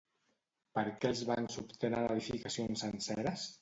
[0.77, 3.51] Per què els bancs obtenen edificacions senceres?